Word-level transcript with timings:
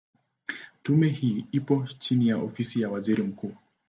Tume 0.83 1.09
hii 1.09 1.45
ipo 1.51 1.87
chini 1.99 2.27
ya 2.27 2.37
Ofisi 2.37 2.81
ya 2.81 2.89
Waziri 2.89 3.23
Mkuu. 3.23 3.53